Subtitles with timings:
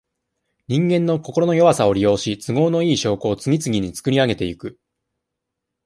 [0.67, 4.79] 人間の心の弱さを利用し、都合のいい証拠を、次々につくりあげてゆく。